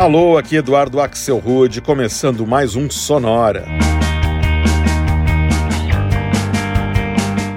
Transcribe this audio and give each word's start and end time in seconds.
Alô, 0.00 0.38
aqui 0.38 0.56
Eduardo 0.56 0.98
Axel 0.98 1.36
Rude, 1.36 1.82
começando 1.82 2.46
mais 2.46 2.74
um 2.74 2.88
Sonora. 2.88 3.66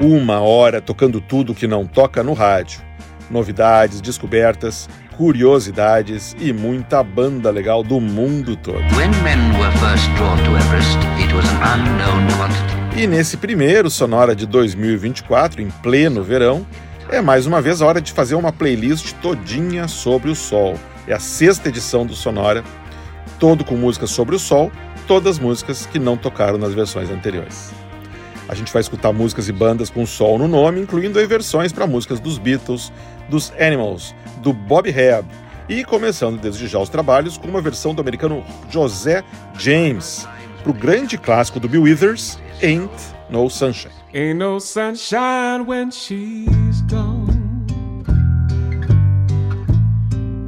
Uma 0.01 0.41
hora 0.41 0.81
tocando 0.81 1.21
tudo 1.21 1.55
que 1.55 1.67
não 1.67 1.87
toca 1.87 2.21
no 2.21 2.33
rádio. 2.33 2.81
Novidades, 3.31 4.01
descobertas, 4.01 4.89
curiosidades 5.15 6.35
e 6.37 6.51
muita 6.51 7.01
banda 7.01 7.49
legal 7.49 7.81
do 7.81 8.01
mundo 8.01 8.57
todo. 8.57 8.83
e 12.97 13.07
nesse 13.07 13.37
primeiro 13.37 13.89
Sonora 13.89 14.35
de 14.35 14.45
2024, 14.45 15.61
em 15.61 15.69
pleno 15.69 16.21
verão, 16.21 16.67
é 17.09 17.21
mais 17.21 17.45
uma 17.45 17.61
vez 17.61 17.81
a 17.81 17.85
hora 17.85 18.01
de 18.01 18.11
fazer 18.11 18.35
uma 18.35 18.51
playlist 18.51 19.13
todinha 19.21 19.87
sobre 19.87 20.29
o 20.29 20.35
sol 20.35 20.77
é 21.07 21.13
a 21.13 21.19
sexta 21.19 21.69
edição 21.69 22.05
do 22.05 22.15
Sonora, 22.15 22.63
todo 23.39 23.63
com 23.63 23.75
músicas 23.75 24.09
sobre 24.09 24.35
o 24.35 24.39
sol, 24.39 24.71
todas 25.07 25.39
músicas 25.39 25.85
que 25.85 25.99
não 25.99 26.17
tocaram 26.17 26.57
nas 26.57 26.73
versões 26.73 27.09
anteriores. 27.09 27.71
A 28.47 28.55
gente 28.55 28.71
vai 28.71 28.81
escutar 28.81 29.13
músicas 29.13 29.47
e 29.47 29.51
bandas 29.51 29.89
com 29.89 30.05
sol 30.05 30.37
no 30.37 30.47
nome, 30.47 30.81
incluindo 30.81 31.17
aí 31.17 31.25
versões 31.25 31.71
para 31.71 31.87
músicas 31.87 32.19
dos 32.19 32.37
Beatles, 32.37 32.91
dos 33.29 33.53
Animals, 33.59 34.13
do 34.37 34.51
Bob 34.51 34.89
Hebb 34.89 35.25
e 35.69 35.83
começando 35.83 36.39
desde 36.39 36.67
já 36.67 36.79
os 36.79 36.89
trabalhos 36.89 37.37
com 37.37 37.47
uma 37.47 37.61
versão 37.61 37.95
do 37.95 38.01
americano 38.01 38.43
José 38.69 39.23
James 39.57 40.27
para 40.61 40.71
o 40.71 40.73
grande 40.73 41.17
clássico 41.17 41.59
do 41.59 41.69
Bill 41.69 41.83
Withers, 41.83 42.37
Ain't 42.61 42.91
No 43.29 43.49
Sunshine. 43.49 43.93
Ain't 44.13 44.37
no 44.37 44.59
sunshine 44.59 45.65
when 45.65 45.89
she's 45.89 46.81
gone. 46.87 47.32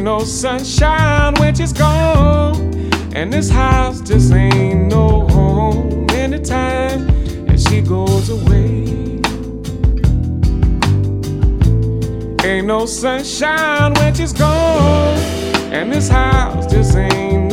Ain't 0.00 0.06
no 0.06 0.20
sunshine 0.20 1.34
when 1.34 1.54
she's 1.54 1.74
gone. 1.74 2.56
And 3.14 3.30
this 3.30 3.50
house 3.50 4.00
just 4.00 4.32
ain't 4.32 4.88
no 4.88 5.28
home 5.28 6.06
anytime 6.12 7.06
and 7.46 7.60
she 7.60 7.82
goes 7.82 8.30
away. 8.30 8.86
Ain't 12.42 12.66
no 12.66 12.86
sunshine 12.86 13.92
when 13.92 14.14
she's 14.14 14.32
gone. 14.32 15.18
And 15.70 15.92
this 15.92 16.08
house 16.08 16.66
just 16.66 16.96
ain't 16.96 17.49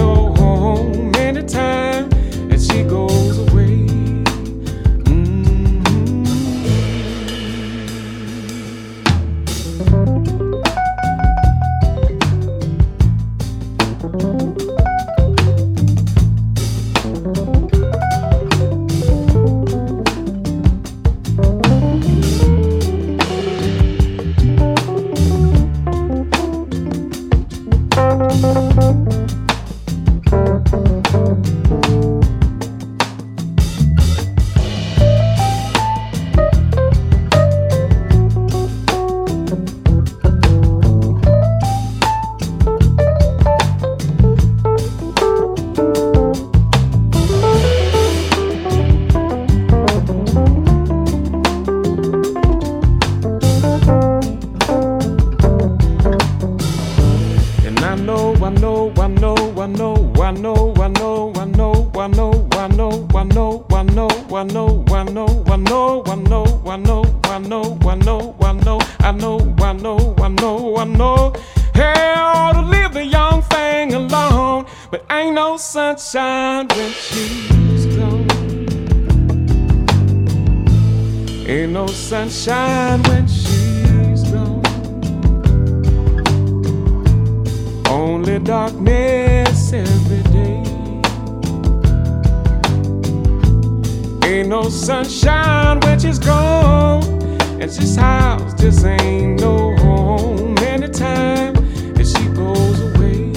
Cause 97.67 97.80
this 97.80 97.95
house 97.98 98.54
just 98.54 98.86
ain't 98.86 99.42
no 99.42 99.76
home. 99.76 100.58
Anytime 100.60 101.54
the 101.54 101.61
that 101.95 102.08
she 102.08 102.30
goes 102.30 102.80
away. 102.80 103.28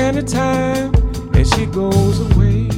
anytime 0.00 0.92
the 0.92 1.32
that 1.32 1.44
she 1.56 1.66
goes 1.66 2.20
away. 2.30 2.68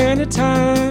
anytime. 0.00 0.87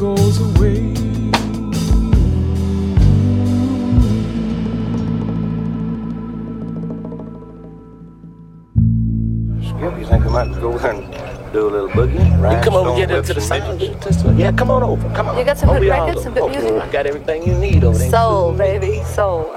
goes 0.00 0.40
away. 0.40 0.94
Skip, 9.62 9.98
you 9.98 10.06
think 10.06 10.24
I 10.24 10.28
might 10.30 10.58
go 10.58 10.72
over 10.72 10.88
and 10.88 11.52
do 11.52 11.68
a 11.68 11.70
little 11.70 11.90
boogie? 11.90 12.14
You 12.16 12.64
come 12.64 12.76
over, 12.76 12.96
get 12.96 13.10
into 13.10 13.34
the 13.34 13.42
sound. 13.42 13.78
Yeah, 14.38 14.52
come 14.52 14.70
on 14.70 14.82
over. 14.82 15.06
Come 15.14 15.28
on. 15.28 15.36
You 15.36 15.44
got 15.44 15.58
some 15.58 15.68
good 15.68 15.86
records, 15.86 16.22
some 16.22 16.32
good 16.32 16.50
music. 16.50 16.82
I 16.82 16.90
got 16.90 17.06
everything 17.06 17.46
you 17.46 17.52
need 17.58 17.84
over 17.84 17.98
there. 17.98 18.10
Soul, 18.10 18.54
baby, 18.54 19.02
soul. 19.04 19.54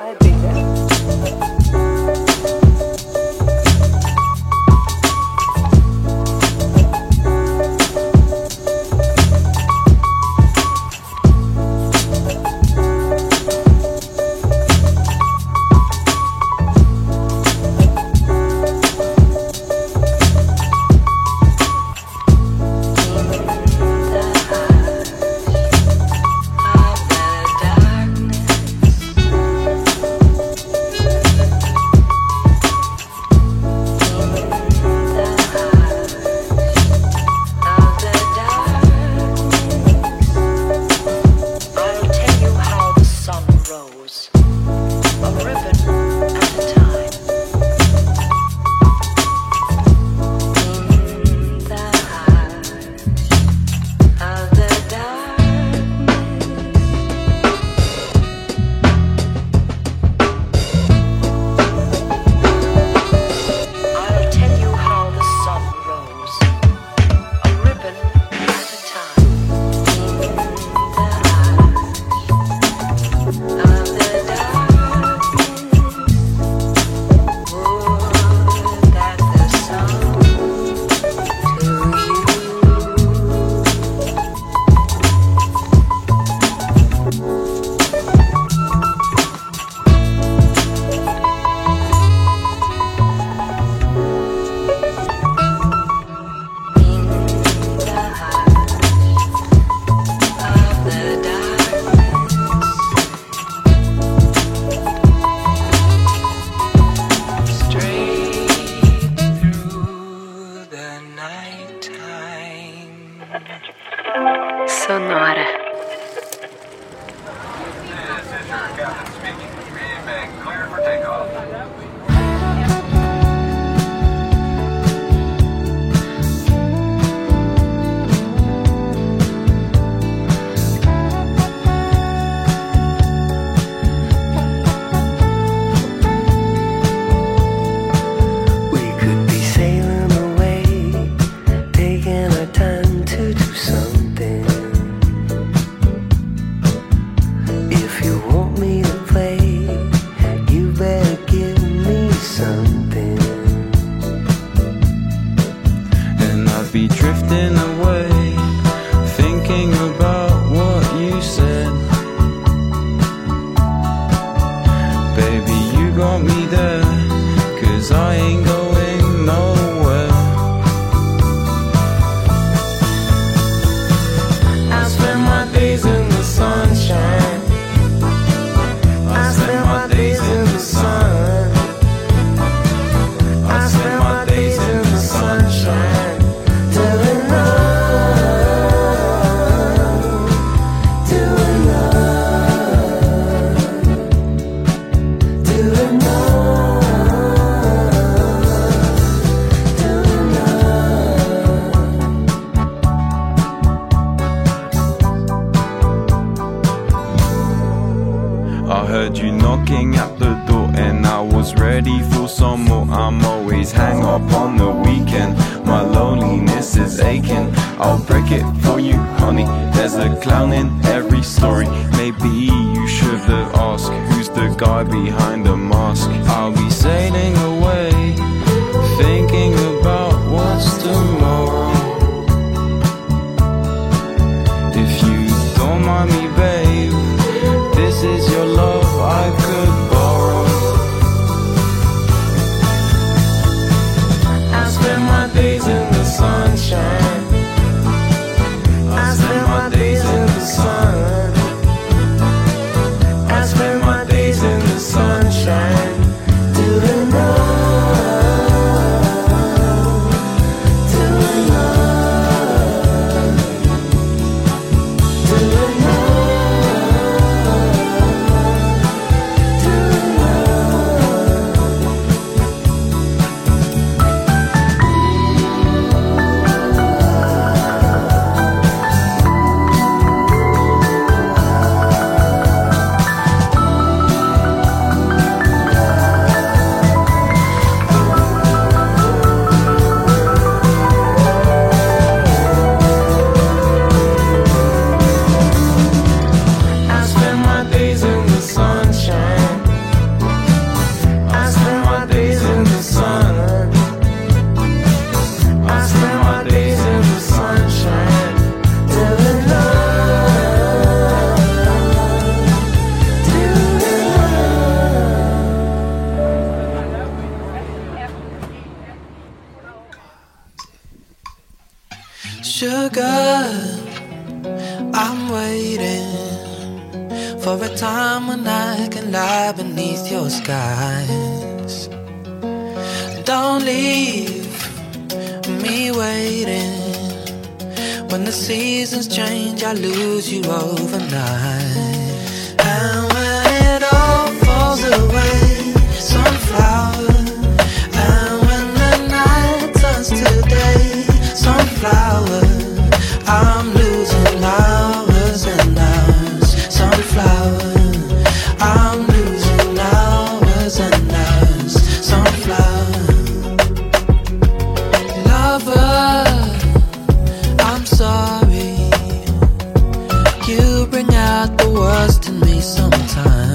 Sometimes. 372.63 373.52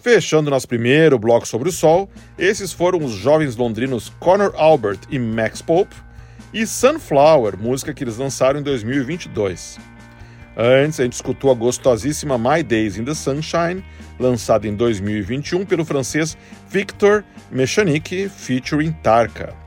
Fechando 0.00 0.50
nosso 0.50 0.68
primeiro 0.68 1.18
bloco 1.18 1.46
sobre 1.46 1.68
o 1.68 1.72
sol, 1.72 2.08
esses 2.38 2.72
foram 2.72 3.04
os 3.04 3.12
jovens 3.12 3.56
londrinos 3.56 4.08
Conor 4.20 4.52
Albert 4.56 5.00
e 5.10 5.18
Max 5.18 5.60
Pope 5.60 5.94
e 6.52 6.66
Sunflower, 6.66 7.58
música 7.58 7.92
que 7.92 8.04
eles 8.04 8.16
lançaram 8.16 8.60
em 8.60 8.62
2022. 8.62 9.78
Antes, 10.56 11.00
a 11.00 11.04
gente 11.04 11.12
escutou 11.12 11.50
a 11.50 11.54
gostosíssima 11.54 12.38
My 12.38 12.62
Days 12.62 12.96
in 12.96 13.04
the 13.04 13.14
Sunshine, 13.14 13.84
lançada 14.18 14.66
em 14.66 14.74
2021 14.74 15.66
pelo 15.66 15.84
francês 15.84 16.36
Victor 16.68 17.24
Mechanique 17.50 18.28
featuring 18.28 18.92
Tarka. 19.02 19.65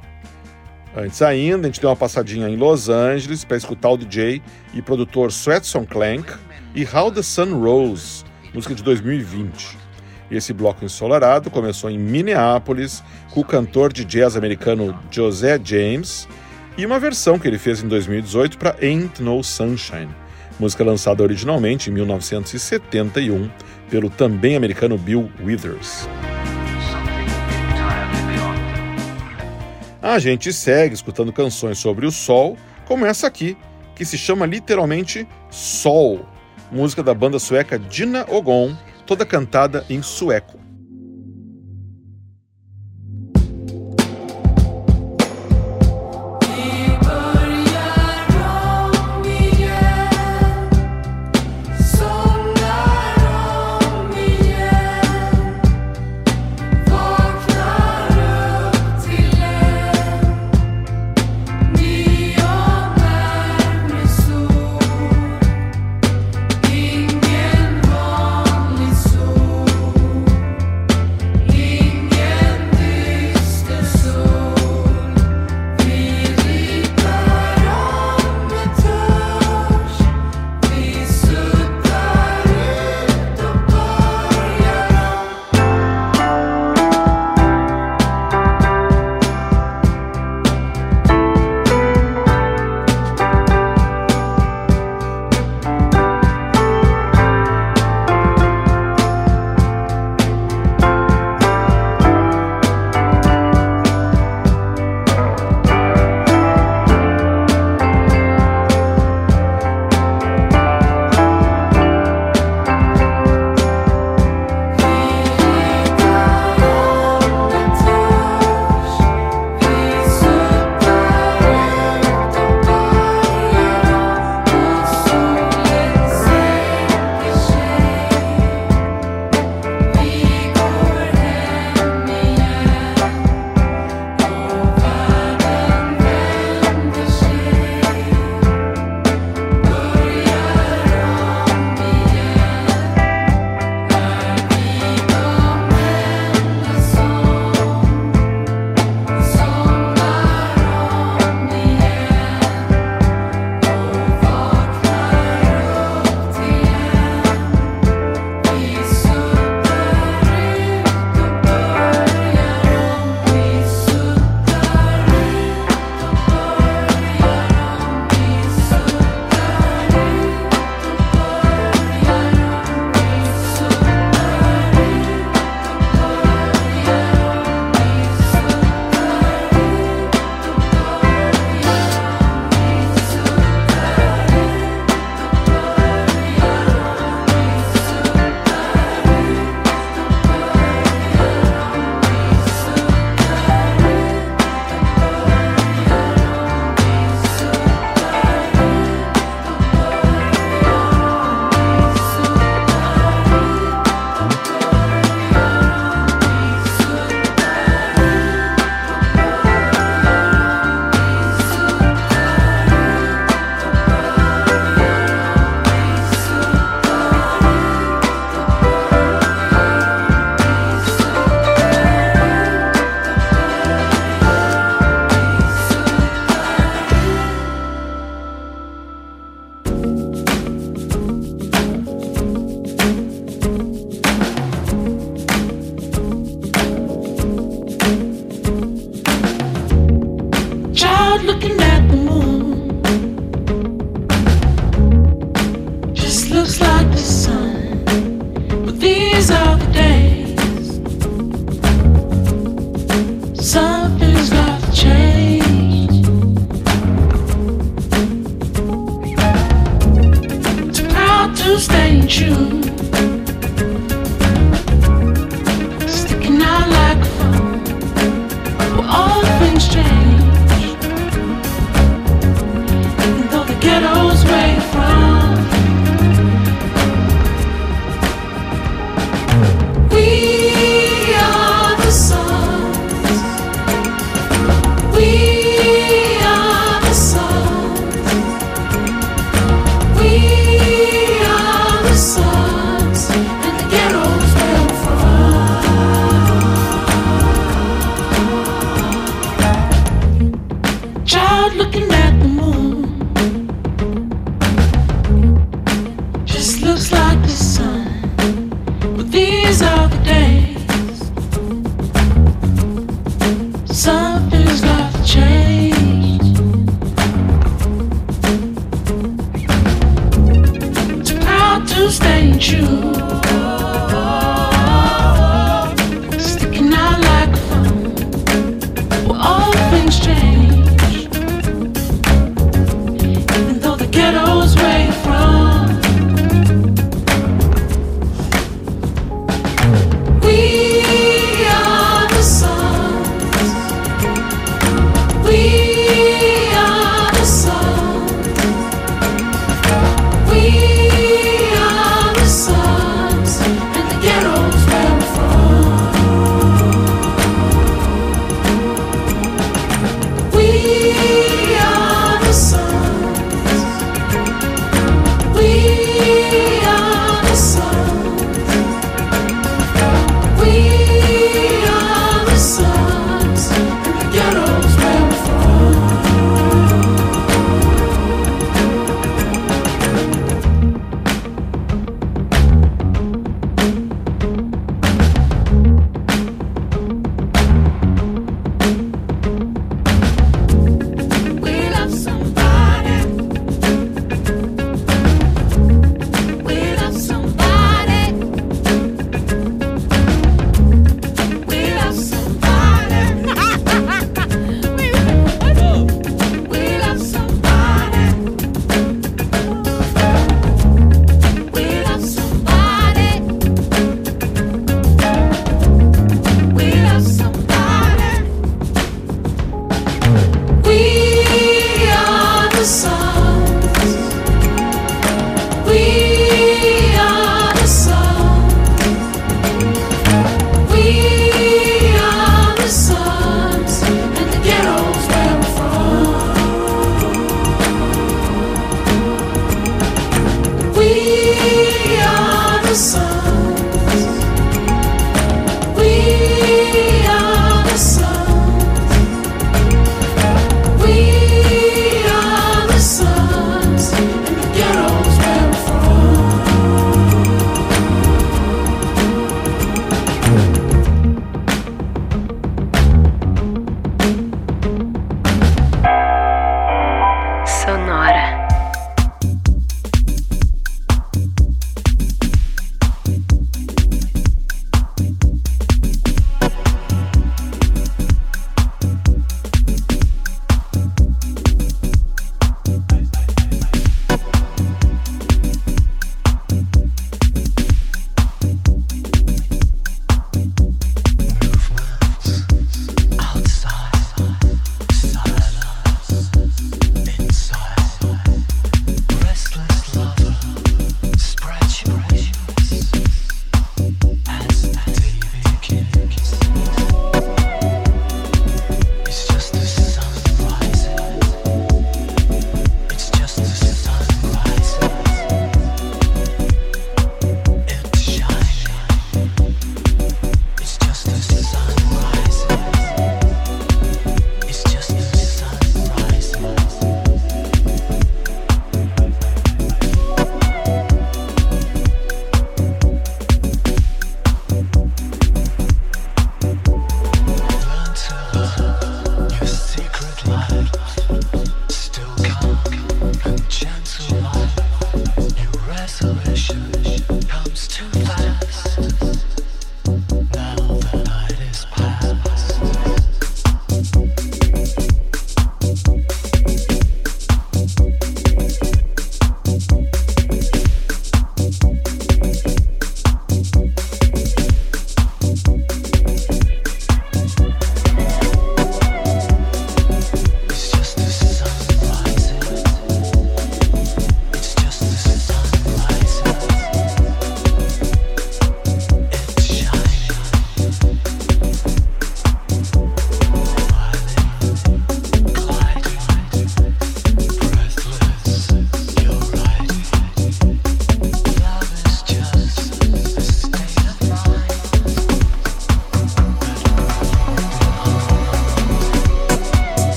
Antes 0.96 1.22
ainda, 1.22 1.68
a 1.68 1.70
gente 1.70 1.80
deu 1.80 1.90
uma 1.90 1.96
passadinha 1.96 2.50
em 2.50 2.56
Los 2.56 2.90
Angeles 2.90 3.46
para 3.46 3.58
escutar 3.58 3.90
o 3.90 3.98
DJ 3.98 4.42
e 4.74 4.82
produtor 4.82 5.30
Sweatson 5.30 5.86
Clank 5.86 6.34
e 6.74 6.84
How 6.84 7.12
the 7.12 7.22
Sun 7.22 7.60
Rose, 7.60 8.24
música 8.54 8.74
de 8.74 8.82
2020. 8.82 9.78
E 10.32 10.38
esse 10.38 10.52
bloco 10.52 10.84
ensolarado 10.84 11.50
começou 11.50 11.90
em 11.90 11.98
Minneapolis 11.98 13.04
com 13.32 13.42
o 13.42 13.46
cantor 13.46 13.94
de 13.94 14.04
jazz 14.04 14.36
americano 14.36 14.98
José 15.12 15.60
James 15.64 16.28
e 16.78 16.86
uma 16.86 17.00
versão 17.00 17.38
que 17.38 17.48
ele 17.48 17.58
fez 17.60 17.84
em 17.84 17.88
2018 17.88 18.58
para 18.58 18.76
Ain't 18.82 19.22
No 19.22 19.44
Sunshine, 19.44 20.10
música 20.60 20.84
lançada 20.84 21.22
originalmente 21.22 21.90
em 21.90 21.94
1971 21.94 23.50
pelo 23.90 24.10
também 24.10 24.56
americano 24.56 24.98
Bill 24.98 25.32
Withers. 25.44 26.08
A 30.02 30.18
gente 30.20 30.54
segue 30.54 30.94
escutando 30.94 31.34
canções 31.34 31.78
sobre 31.78 32.06
o 32.06 32.12
sol, 32.12 32.58
como 32.86 33.06
essa 33.06 33.28
aqui, 33.28 33.58
que 33.96 34.06
se 34.06 34.18
chama 34.18 34.46
literalmente 34.46 35.28
Sol, 35.50 36.26
música 36.72 37.04
da 37.04 37.14
banda 37.14 37.38
sueca 37.38 37.78
Dina 37.78 38.26
Ogon, 38.30 38.76
toda 39.06 39.26
cantada 39.26 39.86
em 39.90 40.02
sueco. 40.02 40.59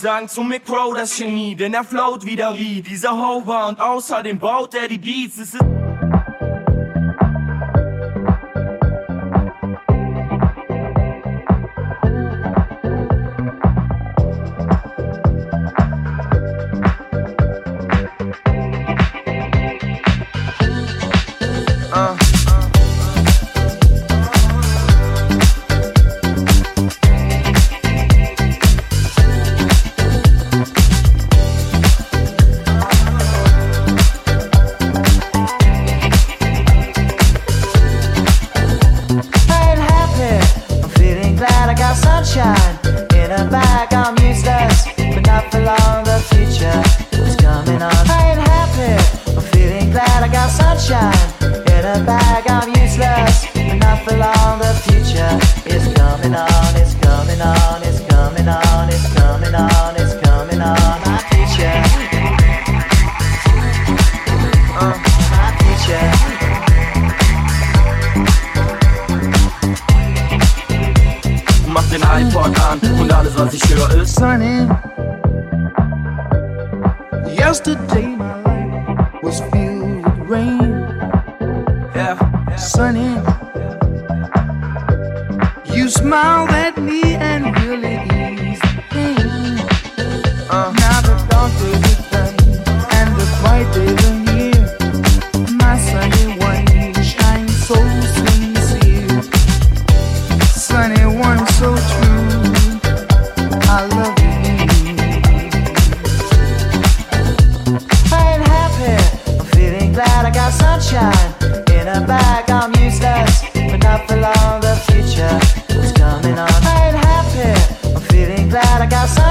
Sagen 0.00 0.28
zu 0.28 0.42
mir 0.42 0.60
Crow 0.60 0.94
das 0.94 1.16
Genie, 1.16 1.54
denn 1.54 1.74
er 1.74 1.84
float 1.84 2.24
wieder 2.24 2.56
wie 2.56 2.80
dieser 2.80 3.12
Hover 3.12 3.68
und 3.68 3.80
außerdem 3.80 4.38
baut 4.38 4.74
er 4.74 4.88
die 4.88 4.98
Beats. 4.98 5.56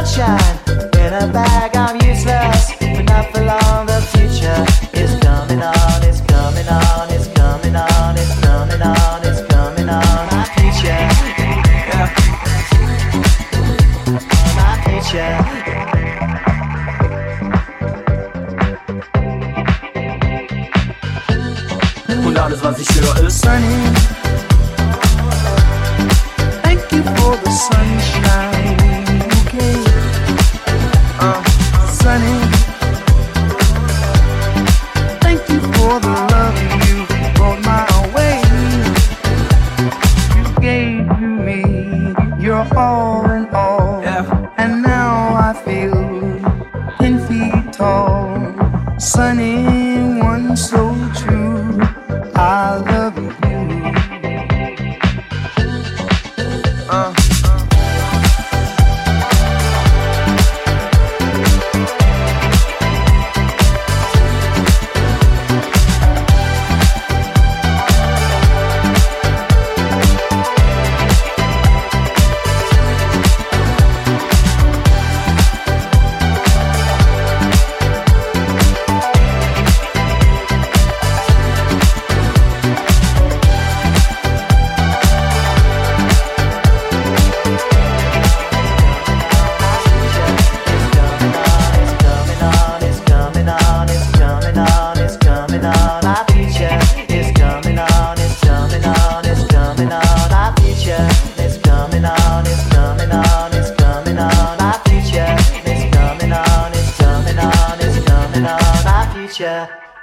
Sunshine 0.06 0.60
in 0.98 1.14
a 1.14 1.28
bag. 1.32 1.76
I'm 1.76 1.96
useless, 2.08 2.79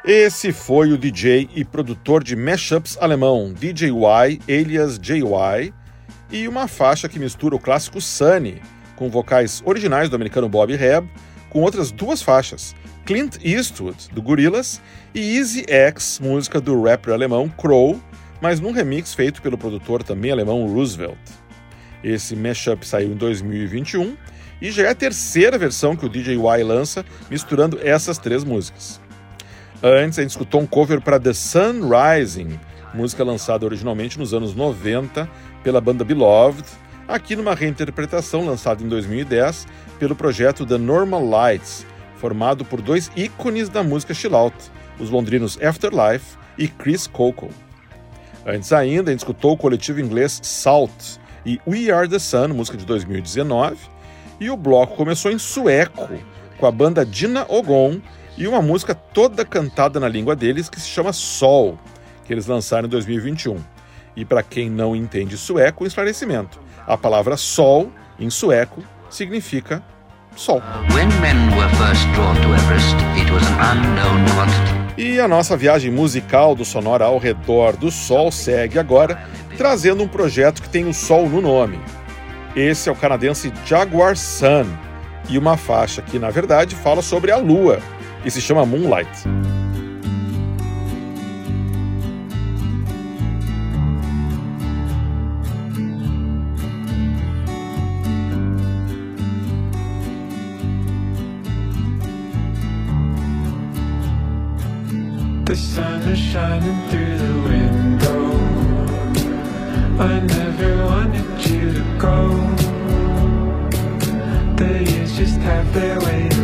Esse 0.06 0.52
foi 0.52 0.92
o 0.92 0.96
DJ 0.96 1.50
e 1.52 1.64
produtor 1.64 2.22
de 2.22 2.36
mashups 2.36 2.96
alemão 3.00 3.52
DJ 3.52 3.88
Y, 3.88 4.38
alias 4.48 5.00
JY, 5.00 5.74
e 6.30 6.46
uma 6.46 6.68
faixa 6.68 7.08
que 7.08 7.18
mistura 7.18 7.56
o 7.56 7.58
clássico 7.58 8.00
Sunny, 8.00 8.62
com 8.94 9.10
vocais 9.10 9.60
originais 9.66 10.08
do 10.08 10.14
americano 10.14 10.48
Bob 10.48 10.72
Reb, 10.76 11.08
com 11.50 11.60
outras 11.60 11.90
duas 11.90 12.22
faixas, 12.22 12.72
Clint 13.04 13.38
Eastwood, 13.44 14.08
do 14.12 14.22
Gorillaz, 14.22 14.80
e 15.12 15.38
Easy 15.38 15.64
X, 15.68 16.20
música 16.22 16.60
do 16.60 16.80
rapper 16.80 17.12
alemão 17.12 17.48
Crow, 17.48 18.00
mas 18.40 18.60
num 18.60 18.70
remix 18.70 19.12
feito 19.12 19.42
pelo 19.42 19.58
produtor 19.58 20.04
também 20.04 20.30
alemão 20.30 20.68
Roosevelt. 20.68 21.18
Esse 22.04 22.36
mashup 22.36 22.86
saiu 22.86 23.10
em 23.10 23.16
2021 23.16 24.16
e 24.62 24.70
já 24.70 24.84
é 24.84 24.90
a 24.90 24.94
terceira 24.94 25.58
versão 25.58 25.96
que 25.96 26.06
o 26.06 26.08
DJ 26.08 26.36
Y 26.36 26.64
lança 26.64 27.04
misturando 27.28 27.80
essas 27.82 28.18
três 28.18 28.44
músicas. 28.44 29.04
Antes, 29.82 30.18
a 30.18 30.22
gente 30.22 30.30
escutou 30.30 30.62
um 30.62 30.66
cover 30.66 31.02
para 31.02 31.20
The 31.20 31.34
Sun 31.34 31.82
Rising, 31.86 32.58
música 32.94 33.22
lançada 33.22 33.66
originalmente 33.66 34.18
nos 34.18 34.32
anos 34.32 34.54
90 34.54 35.28
pela 35.62 35.82
banda 35.82 36.02
Beloved, 36.02 36.64
aqui 37.06 37.36
numa 37.36 37.54
reinterpretação 37.54 38.46
lançada 38.46 38.82
em 38.82 38.88
2010 38.88 39.66
pelo 39.98 40.16
projeto 40.16 40.64
The 40.64 40.78
Normal 40.78 41.26
Lights, 41.26 41.86
formado 42.16 42.64
por 42.64 42.80
dois 42.80 43.10
ícones 43.14 43.68
da 43.68 43.82
música 43.82 44.14
chillout, 44.14 44.56
os 44.98 45.10
londrinos 45.10 45.60
Afterlife 45.62 46.38
e 46.56 46.68
Chris 46.68 47.06
Coco. 47.06 47.50
Antes 48.46 48.72
ainda, 48.72 49.10
a 49.10 49.12
gente 49.12 49.20
escutou 49.20 49.52
o 49.52 49.58
coletivo 49.58 50.00
inglês 50.00 50.40
Salt 50.42 51.18
e 51.44 51.60
We 51.66 51.90
Are 51.90 52.08
the 52.08 52.18
Sun, 52.18 52.48
música 52.48 52.78
de 52.78 52.86
2019, 52.86 53.76
e 54.40 54.48
o 54.48 54.56
bloco 54.56 54.96
começou 54.96 55.30
em 55.30 55.38
sueco, 55.38 56.08
com 56.56 56.66
a 56.66 56.70
banda 56.72 57.04
Dina 57.04 57.44
Ogon 57.46 58.00
e 58.36 58.46
uma 58.46 58.60
música 58.60 58.94
toda 58.94 59.44
cantada 59.44 59.98
na 59.98 60.08
língua 60.08 60.36
deles 60.36 60.68
que 60.68 60.80
se 60.80 60.88
chama 60.88 61.12
Sol, 61.12 61.78
que 62.24 62.32
eles 62.32 62.46
lançaram 62.46 62.86
em 62.86 62.90
2021. 62.90 63.56
E 64.14 64.24
para 64.24 64.42
quem 64.42 64.70
não 64.70 64.96
entende 64.96 65.36
sueco, 65.36 65.84
um 65.84 65.86
esclarecimento. 65.86 66.58
A 66.86 66.96
palavra 66.96 67.36
sol, 67.36 67.92
em 68.18 68.30
sueco, 68.30 68.82
significa 69.10 69.82
Sol. 70.36 70.62
Everest. 72.54 72.96
E 74.98 75.18
a 75.18 75.26
nossa 75.26 75.56
viagem 75.56 75.90
musical 75.90 76.54
do 76.54 76.64
Sonora 76.64 77.06
ao 77.06 77.18
redor 77.18 77.74
do 77.76 77.90
Sol 77.90 78.30
segue 78.30 78.78
agora, 78.78 79.22
trazendo 79.56 80.02
um 80.02 80.08
projeto 80.08 80.60
que 80.60 80.68
tem 80.68 80.86
o 80.86 80.92
Sol 80.92 81.28
no 81.28 81.40
nome. 81.40 81.80
Esse 82.54 82.88
é 82.88 82.92
o 82.92 82.96
canadense 82.96 83.52
Jaguar 83.64 84.16
Sun, 84.16 84.66
e 85.28 85.38
uma 85.38 85.56
faixa 85.56 86.02
que, 86.02 86.18
na 86.18 86.30
verdade, 86.30 86.74
fala 86.74 87.02
sobre 87.02 87.30
a 87.30 87.36
Lua, 87.36 87.80
e 88.26 88.30
se 88.30 88.40
chama 88.40 88.66
Moonlight. 88.66 89.06
The 105.44 105.54
sun 105.54 106.02
is 106.08 106.18
shining 106.18 106.88
through 106.90 107.18
the 107.18 107.34
window. 107.48 108.22
I 110.00 110.18
never 110.18 110.84
wanted 110.84 111.46
you 111.48 111.72
to 111.74 111.84
go. 111.98 112.16
The 114.56 114.84
years 114.90 115.16
just 115.16 115.38
have 115.38 115.72
their 115.72 116.00
way 116.00 116.35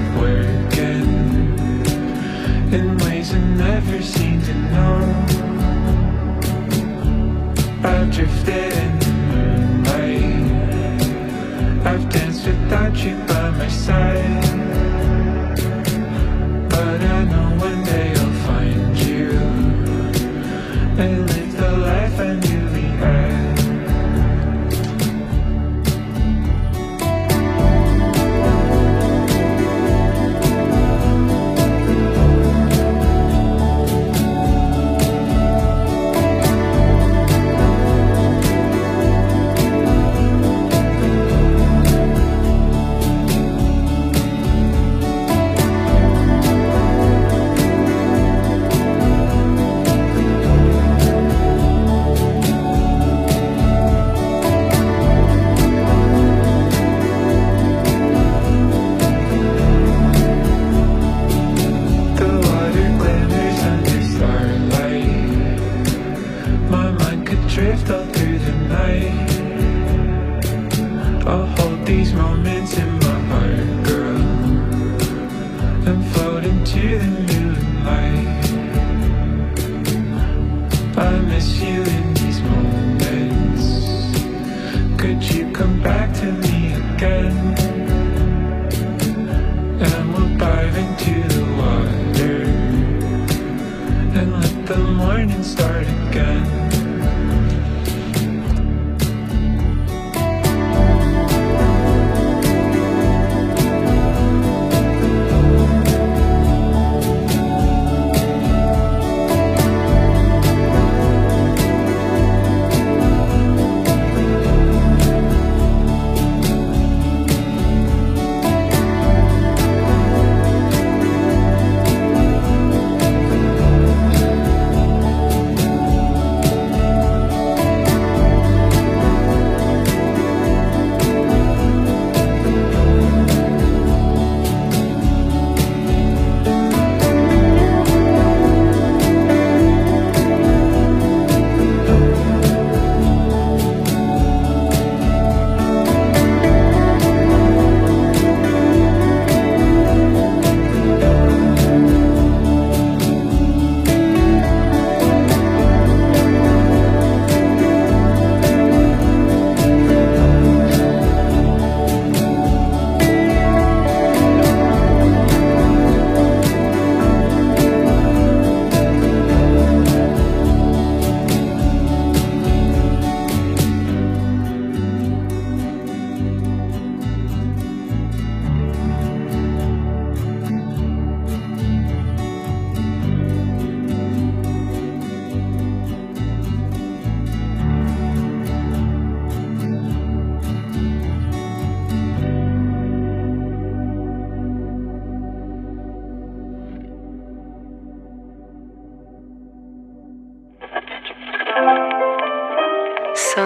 you 12.97 13.17
by 13.27 13.51
my 13.51 13.69
side. 13.69 14.42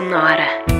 Sonora. 0.07 0.76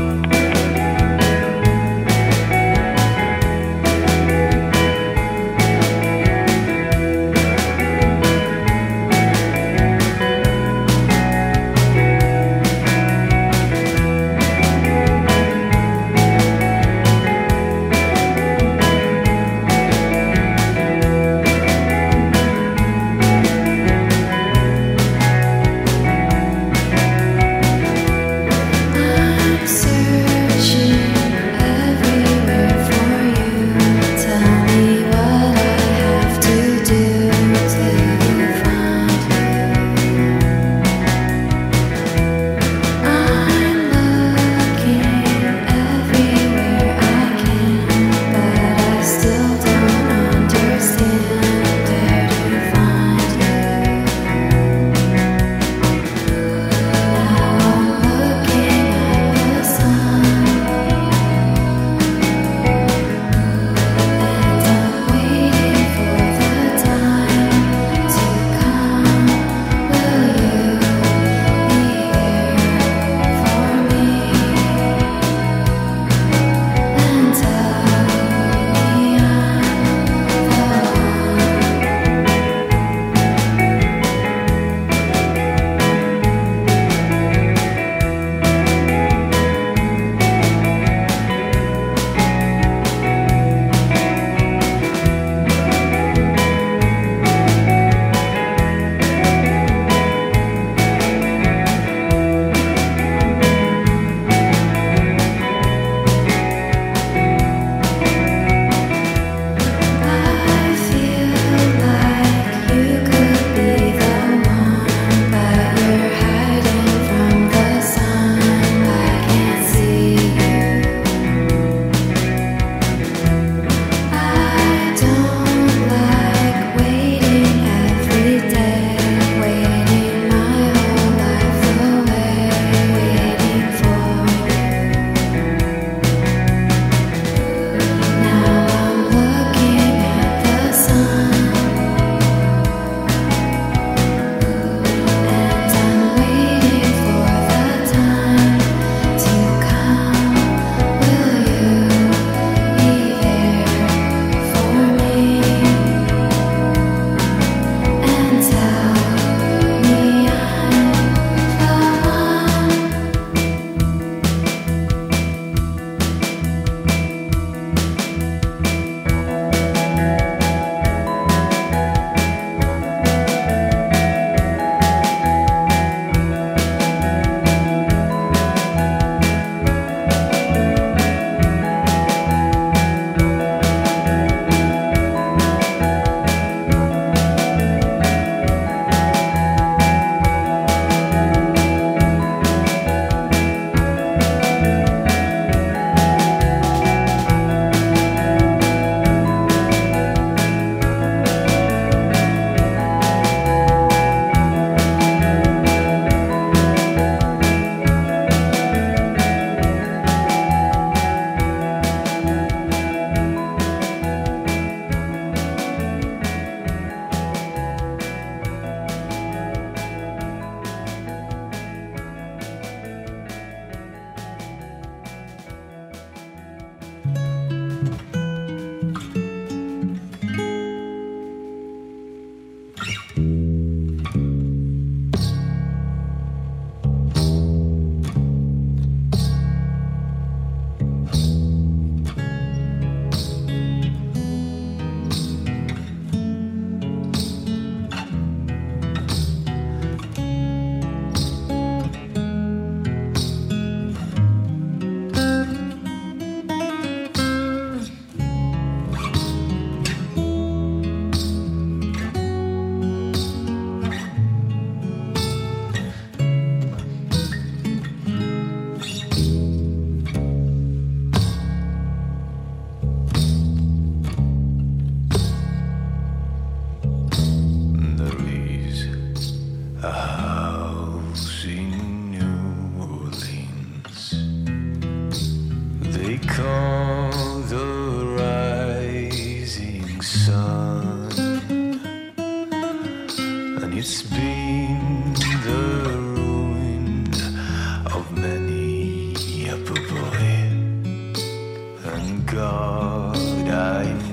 God 302.77 303.49
I 303.49 304.06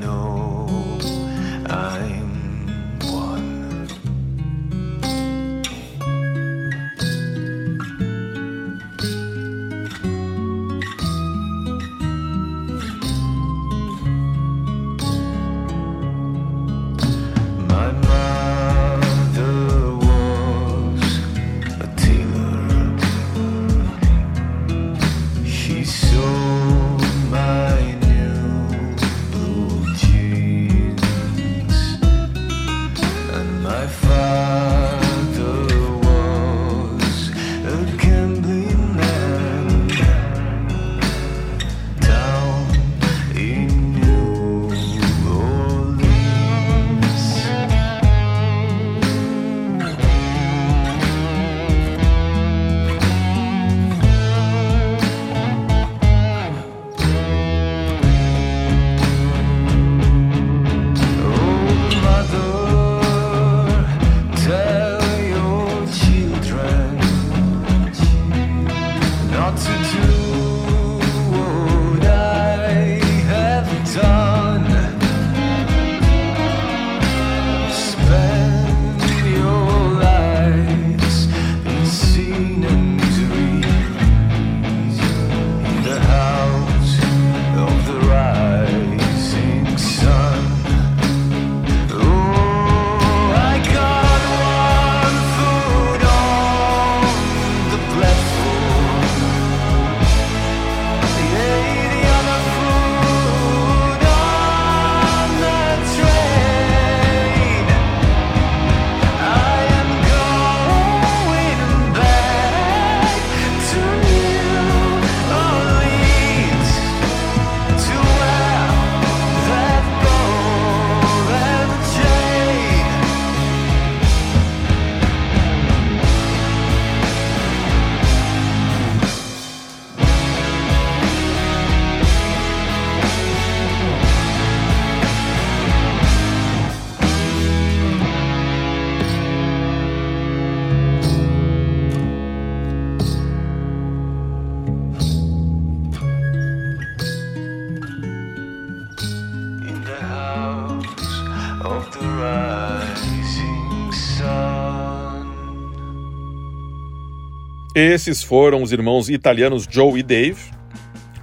Esses 157.83 158.23
foram 158.23 158.63
os 158.63 158.71
irmãos 158.71 159.09
italianos 159.09 159.67
Joe 159.69 159.99
e 159.99 160.03
Dave, 160.03 160.39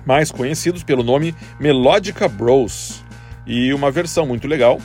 mais 0.04 0.30
conhecidos 0.30 0.82
pelo 0.82 1.02
nome 1.02 1.34
Melodica 1.58 2.28
Bros, 2.28 3.02
e 3.46 3.72
uma 3.72 3.90
versão 3.90 4.26
muito 4.26 4.46
legal 4.46 4.78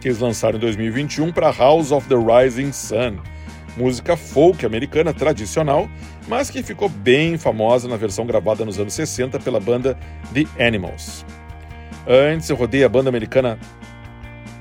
que 0.00 0.06
eles 0.06 0.20
lançaram 0.20 0.56
em 0.56 0.60
2021 0.60 1.32
para 1.32 1.50
House 1.50 1.90
of 1.90 2.06
the 2.08 2.14
Rising 2.14 2.70
Sun, 2.70 3.18
música 3.76 4.16
folk 4.16 4.64
americana 4.64 5.12
tradicional, 5.12 5.90
mas 6.28 6.48
que 6.48 6.62
ficou 6.62 6.88
bem 6.88 7.36
famosa 7.36 7.88
na 7.88 7.96
versão 7.96 8.24
gravada 8.24 8.64
nos 8.64 8.78
anos 8.78 8.94
60 8.94 9.40
pela 9.40 9.58
banda 9.58 9.98
The 10.32 10.64
Animals. 10.64 11.26
Antes 12.06 12.48
eu 12.50 12.54
rodei 12.54 12.84
a 12.84 12.88
banda 12.88 13.08
americana 13.08 13.58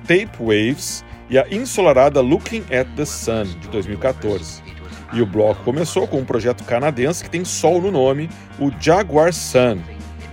Tape 0.07 0.31
Waves 0.39 1.05
e 1.29 1.37
a 1.37 1.45
ensolarada 1.47 2.21
Looking 2.21 2.63
at 2.71 2.87
the 2.95 3.05
Sun, 3.05 3.43
de 3.61 3.67
2014. 3.67 4.74
E 5.15 5.21
o 5.21 5.25
bloco 5.25 5.63
começou 5.63 6.05
com 6.05 6.19
um 6.19 6.25
projeto 6.25 6.65
canadense 6.65 7.23
que 7.23 7.29
tem 7.29 7.45
sol 7.45 7.81
no 7.81 7.89
nome, 7.89 8.29
o 8.59 8.69
Jaguar 8.77 9.31
Sun, 9.31 9.79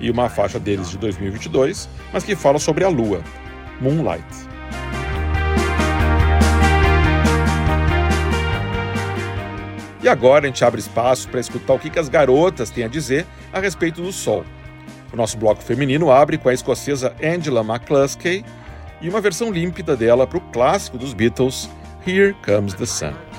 e 0.01 0.11
uma 0.11 0.29
faixa 0.29 0.59
deles 0.59 0.91
de 0.91 0.99
2022, 0.99 1.89
mas 2.13 2.25
que 2.25 2.35
fala 2.35 2.59
sobre 2.59 2.83
a 2.83 2.89
lua, 2.89 3.23
Moonlight. 3.81 4.27
E 10.03 10.09
agora 10.09 10.47
a 10.47 10.49
gente 10.49 10.65
abre 10.65 10.81
espaço 10.81 11.29
para 11.29 11.39
escutar 11.39 11.75
o 11.75 11.79
que 11.79 11.89
que 11.89 12.01
as 12.01 12.09
garotas 12.09 12.69
têm 12.71 12.83
a 12.83 12.89
dizer 12.89 13.25
a 13.53 13.61
respeito 13.61 14.03
do 14.03 14.11
sol. 14.11 14.45
O 15.13 15.17
nosso 15.17 15.39
bloco 15.39 15.63
feminino 15.63 16.11
abre 16.11 16.37
com 16.37 16.49
a 16.49 16.55
escocesa 16.55 17.15
Angela 17.23 17.61
McCluskey 17.61 18.45
e 19.01 19.09
uma 19.09 19.21
versão 19.21 19.53
límpida 19.53 19.97
dela 19.97 20.27
para 20.27 20.39
o 20.39 20.41
clássico 20.41 20.99
dos 20.99 21.15
Beatles, 21.15 21.71
Here 22.05 22.35
Comes 22.45 22.75
the 22.75 22.87
Sun. 22.87 23.32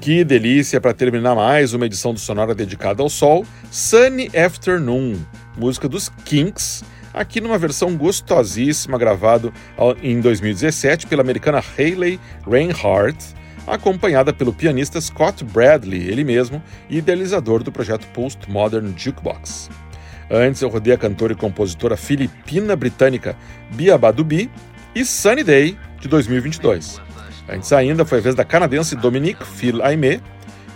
Que 0.00 0.24
delícia 0.24 0.80
para 0.80 0.94
terminar 0.94 1.34
mais 1.34 1.74
uma 1.74 1.86
edição 1.86 2.14
do 2.14 2.20
Sonora 2.20 2.54
dedicada 2.54 3.02
ao 3.02 3.10
sol, 3.10 3.44
Sunny 3.70 4.30
Afternoon, 4.34 5.16
música 5.56 5.88
dos 5.88 6.08
Kinks, 6.24 6.84
aqui 7.12 7.40
numa 7.40 7.58
versão 7.58 7.96
gostosíssima 7.96 8.96
gravado 8.96 9.52
em 10.02 10.20
2017 10.20 11.06
pela 11.06 11.22
americana 11.22 11.62
Hayley 11.76 12.18
Reinhardt, 12.48 13.34
acompanhada 13.66 14.32
pelo 14.32 14.52
pianista 14.52 15.00
Scott 15.00 15.44
Bradley, 15.44 16.08
ele 16.08 16.24
mesmo, 16.24 16.62
idealizador 16.88 17.62
do 17.62 17.72
projeto 17.72 18.06
Postmodern 18.14 18.94
Jukebox. 18.96 19.68
Antes 20.30 20.62
eu 20.62 20.68
rodei 20.68 20.94
a 20.94 20.98
cantora 20.98 21.32
e 21.32 21.36
compositora 21.36 21.96
filipina-britânica 21.96 23.36
Bia 23.72 23.98
Badubi 23.98 24.48
e 24.94 25.04
Sunny 25.04 25.42
Day 25.42 25.76
de 25.98 26.06
2022. 26.06 27.00
Antes 27.48 27.72
ainda 27.72 28.04
foi 28.04 28.18
a 28.18 28.20
vez 28.20 28.34
da 28.36 28.44
canadense 28.44 28.94
Dominique 28.94 29.44
Phil 29.44 29.82
Aimé 29.82 30.20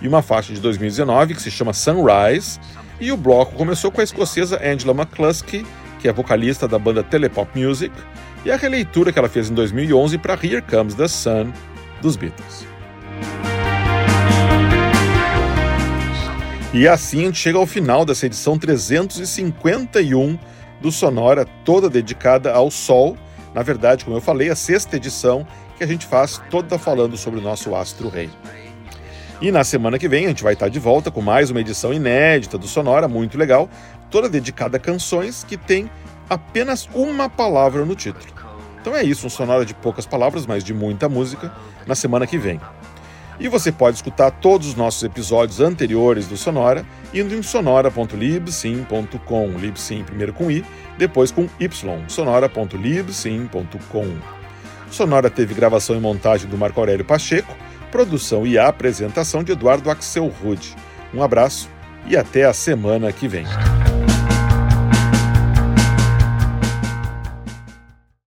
e 0.03 0.09
uma 0.09 0.23
faixa 0.23 0.53
de 0.53 0.61
2019 0.61 1.35
que 1.35 1.43
se 1.43 1.51
chama 1.51 1.73
Sunrise, 1.73 2.59
e 3.01 3.13
o 3.13 3.17
bloco 3.17 3.55
começou 3.55 3.93
com 3.93 4.01
a 4.01 4.05
escocesa 4.05 4.61
Angela 4.63 4.93
McCluskey, 4.93 5.65
que 6.01 6.09
é 6.09 6.13
vocalista 6.13 6.67
da 6.67 6.79
banda 6.79 7.03
Telepop 7.03 7.59
Music, 7.59 7.95
e 8.45 8.51
a 8.51 8.57
releitura 8.57 9.13
que 9.13 9.19
ela 9.19 9.29
fez 9.29 9.51
em 9.51 9.55
2011 9.55 10.19
para 10.19 10.35
Here 10.35 10.63
Comes 10.63 10.95
the 10.95 11.09
Sun 11.09 11.53
dos 12.03 12.17
Beatles. 12.17 12.67
E 16.75 16.89
assim 16.89 17.23
a 17.23 17.27
gente 17.27 17.39
chega 17.39 17.57
ao 17.57 17.69
final 17.69 18.05
dessa 18.05 18.27
edição 18.27 18.59
351 18.59 20.37
do 20.81 20.91
Sonora, 20.91 21.47
toda 21.65 21.89
dedicada 21.89 22.53
ao 22.53 22.69
Sol. 22.69 23.17
Na 23.55 23.63
verdade, 23.63 24.05
como 24.05 24.17
eu 24.17 24.21
falei, 24.21 24.51
a 24.51 24.57
sexta 24.57 24.97
edição 24.97 25.47
que 25.79 25.85
a 25.85 25.87
gente 25.87 26.05
faz 26.05 26.43
toda 26.51 26.77
falando 26.77 27.17
sobre 27.17 27.39
o 27.39 27.43
nosso 27.43 27.77
astro 27.77 28.09
rei. 28.09 28.29
E 29.41 29.53
na 29.53 29.63
semana 29.63 30.01
que 30.01 30.09
vem 30.09 30.25
a 30.25 30.29
gente 30.31 30.43
vai 30.43 30.55
estar 30.55 30.69
de 30.69 30.81
volta 30.81 31.13
com 31.13 31.23
mais 31.23 31.49
uma 31.49 31.61
edição 31.61 31.95
inédita 31.95 32.59
do 32.59 32.67
Sonora, 32.67 33.07
muito 33.07 33.39
legal, 33.39 33.71
toda 34.11 34.29
dedicada 34.29 34.77
a 34.77 34.81
canções 34.81 35.45
que 35.45 35.57
tem 35.57 35.89
apenas 36.29 36.89
uma 36.93 37.31
palavra 37.31 37.85
no 37.85 37.95
título. 37.95 38.27
Então 38.81 38.97
é 38.97 39.05
isso, 39.05 39.29
um 39.29 39.31
Sonora 39.31 39.65
de 39.65 39.75
poucas 39.75 40.07
palavras, 40.07 40.45
mas 40.45 40.65
de 40.65 40.75
muita 40.75 41.09
música, 41.09 41.55
na 41.87 41.95
semana 41.95 42.27
que 42.27 42.37
vem. 42.37 42.61
E 43.39 43.49
você 43.49 43.71
pode 43.73 43.97
escutar 43.97 44.31
todos 44.31 44.69
os 44.69 44.75
nossos 44.75 45.03
episódios 45.03 45.61
anteriores 45.61 46.27
do 46.27 46.37
Sonora 46.37 46.87
indo 47.13 47.35
em 47.35 47.43
sonora.libsim.com, 47.43 49.49
libsim 49.59 50.05
primeiro 50.05 50.33
com 50.33 50.51
i, 50.51 50.65
depois 50.97 51.31
com 51.31 51.47
y, 51.61 51.69
sonora.libsim.com. 52.09 54.17
Sonora 54.91 55.29
teve 55.29 55.53
gravação 55.55 55.97
e 55.97 56.01
montagem 56.01 56.49
do 56.49 56.57
Marco 56.57 56.79
Aurélio 56.79 57.05
Pacheco, 57.05 57.57
produção 57.91 58.47
e 58.47 58.57
apresentação 58.59 59.43
de 59.43 59.51
Eduardo 59.53 59.91
Axel 59.91 60.29
Rude. 60.29 60.77
Um 61.13 61.23
abraço 61.23 61.69
e 62.07 62.17
até 62.17 62.45
a 62.45 62.53
semana 62.53 63.13
que 63.13 63.27
vem. 63.27 63.45